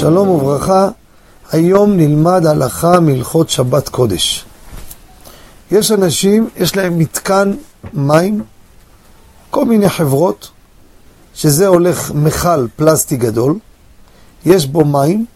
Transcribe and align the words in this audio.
שלום 0.00 0.28
וברכה, 0.28 0.88
היום 1.52 1.96
נלמד 1.96 2.46
הלכה 2.46 3.00
מהלכות 3.00 3.50
שבת 3.50 3.88
קודש. 3.88 4.44
יש 5.70 5.92
אנשים, 5.92 6.48
יש 6.56 6.76
להם 6.76 6.98
מתקן 6.98 7.52
מים, 7.92 8.42
כל 9.50 9.64
מיני 9.64 9.88
חברות, 9.88 10.50
שזה 11.34 11.66
הולך 11.66 12.10
מכל 12.14 12.66
פלסטי 12.76 13.16
גדול, 13.16 13.58
יש 14.44 14.66
בו 14.66 14.84
מים, 14.84 15.26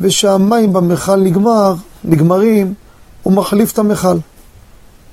ושהמים 0.00 0.72
במכל 0.72 1.16
נגמר, 1.16 1.74
נגמרים, 2.04 2.74
הוא 3.22 3.32
מחליף 3.32 3.72
את 3.72 3.78
המכל. 3.78 4.16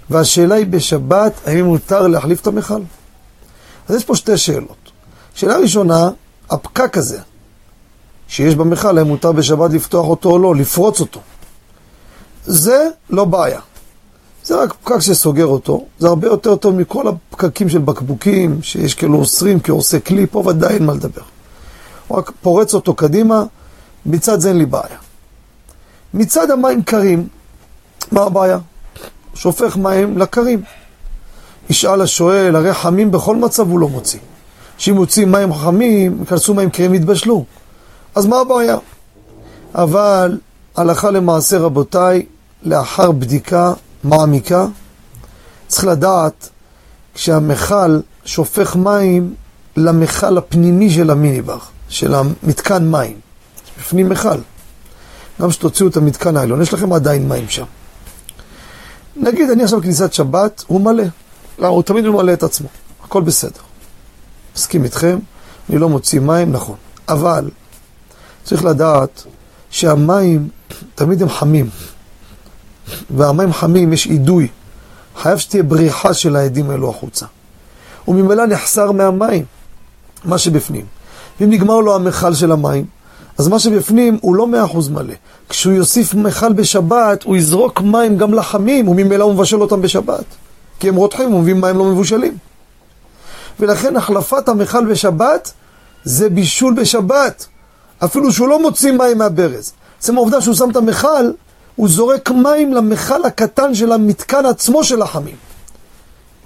והשאלה 0.09 0.55
היא 0.55 0.67
בשבת, 0.67 1.33
האם 1.45 1.65
מותר 1.65 2.07
להחליף 2.07 2.41
את 2.41 2.47
המכל? 2.47 2.81
אז 3.89 3.95
יש 3.95 4.05
פה 4.05 4.15
שתי 4.15 4.37
שאלות. 4.37 4.91
שאלה 5.35 5.57
ראשונה, 5.57 6.09
הפקק 6.49 6.97
הזה, 6.97 7.19
שיש 8.29 8.55
במכל, 8.55 8.97
האם 8.97 9.07
מותר 9.07 9.31
בשבת 9.31 9.71
לפתוח 9.71 10.05
אותו 10.05 10.29
או 10.29 10.39
לא, 10.39 10.55
לפרוץ 10.55 10.99
אותו. 10.99 11.19
זה 12.45 12.87
לא 13.09 13.25
בעיה. 13.25 13.59
זה 14.43 14.55
רק 14.63 14.73
פקק 14.73 14.99
שסוגר 14.99 15.45
אותו, 15.45 15.85
זה 15.99 16.07
הרבה 16.07 16.27
יותר 16.27 16.55
טוב 16.55 16.75
מכל 16.75 17.07
הפקקים 17.07 17.69
של 17.69 17.79
בקבוקים, 17.79 18.63
שיש 18.63 18.93
כאילו 18.93 19.17
אוסרים 19.17 19.59
כעושה 19.59 19.99
כלי, 19.99 20.27
פה 20.27 20.43
ודאי 20.47 20.73
אין 20.73 20.85
מה 20.85 20.93
לדבר. 20.93 21.21
הוא 22.07 22.17
רק 22.17 22.31
פורץ 22.41 22.73
אותו 22.73 22.93
קדימה, 22.93 23.43
מצד 24.05 24.39
זה 24.39 24.49
אין 24.49 24.57
לי 24.57 24.65
בעיה. 24.65 24.97
מצד 26.13 26.51
המים 26.51 26.83
קרים, 26.83 27.27
מה 28.11 28.21
הבעיה? 28.21 28.57
שופך 29.33 29.77
מים 29.77 30.17
לקרים. 30.17 30.61
ישאל 31.69 32.01
השואל, 32.01 32.55
הרי 32.55 32.73
חמים 32.73 33.11
בכל 33.11 33.35
מצב 33.35 33.69
הוא 33.69 33.79
לא 33.79 33.89
מוציא. 33.89 34.19
שאם 34.77 34.95
מוציא 34.95 35.25
מים 35.25 35.53
חמים, 35.53 36.17
ייכנסו 36.19 36.53
מים 36.53 36.69
קרים 36.69 36.93
יתבשלו. 36.93 37.45
אז 38.19 38.25
מה 38.25 38.39
הבעיה? 38.39 38.77
אבל 39.75 40.37
הלכה 40.75 41.11
למעשה 41.11 41.57
רבותיי, 41.57 42.25
לאחר 42.63 43.11
בדיקה 43.11 43.73
מעמיקה, 44.03 44.65
צריך 45.67 45.85
לדעת 45.85 46.49
כשהמכל 47.13 47.99
שופך 48.25 48.75
מים 48.75 49.33
למכל 49.77 50.37
הפנימי 50.37 50.89
של 50.89 51.09
המיניבר, 51.09 51.57
של 51.89 52.13
המתקן 52.13 52.91
מים. 52.91 53.19
בפנים 53.79 54.09
מכל. 54.09 54.39
גם 55.41 55.51
שתוציאו 55.51 55.89
את 55.89 55.97
המתקן 55.97 56.37
העליון, 56.37 56.61
יש 56.61 56.73
לכם 56.73 56.93
עדיין 56.93 57.29
מים 57.29 57.49
שם. 57.49 57.65
נגיד, 59.15 59.49
אני 59.49 59.63
עכשיו 59.63 59.81
כניסת 59.81 60.13
שבת, 60.13 60.63
הוא 60.67 60.81
מלא. 60.81 61.03
לא, 61.59 61.67
הוא 61.67 61.83
תמיד 61.83 62.05
ממלא 62.05 62.33
את 62.33 62.43
עצמו, 62.43 62.67
הכל 63.03 63.21
בסדר. 63.21 63.61
מסכים 64.55 64.83
איתכם, 64.83 65.19
אני 65.69 65.77
לא 65.77 65.89
מוציא 65.89 66.19
מים, 66.19 66.51
נכון. 66.51 66.75
אבל 67.09 67.49
צריך 68.49 68.65
לדעת 68.65 69.23
שהמים 69.69 70.49
תמיד 70.95 71.21
הם 71.21 71.29
חמים. 71.29 71.69
והמים 73.09 73.53
חמים, 73.53 73.93
יש 73.93 74.07
אידוי. 74.07 74.47
חייב 75.17 75.37
שתהיה 75.37 75.63
בריחה 75.63 76.13
של 76.13 76.35
העדים 76.35 76.69
האלו 76.69 76.89
החוצה. 76.89 77.25
וממילא 78.07 78.45
נחסר 78.45 78.91
מהמים, 78.91 79.45
מה 80.25 80.37
שבפנים. 80.37 80.85
ואם 81.39 81.49
נגמר 81.49 81.79
לו 81.79 81.95
המכל 81.95 82.33
של 82.33 82.51
המים, 82.51 82.85
אז 83.37 83.47
מה 83.47 83.59
שבפנים 83.59 84.17
הוא 84.21 84.35
לא 84.35 84.47
מאה 84.47 84.65
אחוז 84.65 84.89
מלא. 84.89 85.13
כשהוא 85.49 85.73
יוסיף 85.73 86.13
מכל 86.13 86.53
בשבת, 86.53 87.23
הוא 87.23 87.37
יזרוק 87.37 87.81
מים 87.81 88.17
גם 88.17 88.33
לחמים, 88.33 88.87
וממילא 88.87 89.23
הוא 89.23 89.33
מבשל 89.33 89.61
אותם 89.61 89.81
בשבת. 89.81 90.25
כי 90.79 90.89
הם 90.89 90.95
רותחים, 90.95 91.31
הוא 91.31 91.41
מביא 91.41 91.53
מים 91.53 91.77
לא 91.77 91.85
מבושלים. 91.85 92.37
ולכן 93.59 93.95
החלפת 93.95 94.49
המכל 94.49 94.85
בשבת 94.85 95.51
זה 96.03 96.29
בישול 96.29 96.73
בשבת. 96.73 97.47
אפילו 98.05 98.31
שהוא 98.31 98.47
לא 98.47 98.61
מוציא 98.61 98.91
מים 98.91 99.17
מהברז. 99.17 99.73
עצם 99.99 100.15
העובדה 100.17 100.41
שהוא 100.41 100.55
שם 100.55 100.69
את 100.69 100.75
המכל, 100.75 101.31
הוא 101.75 101.89
זורק 101.89 102.31
מים 102.31 102.73
למכל 102.73 103.25
הקטן 103.25 103.75
של 103.75 103.91
המתקן 103.91 104.45
עצמו 104.45 104.83
של 104.83 105.01
החמים. 105.01 105.35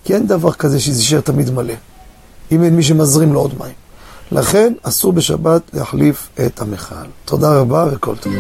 כי 0.04 0.16
אין 0.16 0.28
דבר 0.28 0.52
כזה 0.52 0.80
שזה 0.80 1.00
יישאר 1.00 1.22
תמיד 1.22 1.50
מלא, 1.50 1.74
אם 2.52 2.64
אין 2.64 2.76
מי 2.76 2.84
שמזרים 2.84 3.34
לו 3.34 3.40
עוד 3.40 3.54
מים. 3.60 3.74
לכן 4.32 4.74
אסור 4.84 5.14
בשבת 5.14 5.62
להחליף 5.74 6.30
את 6.46 6.62
המכל. 6.62 6.96
תודה 7.26 7.60
רבה 7.60 7.86
וכל 7.92 8.16
טוב. 8.16 8.34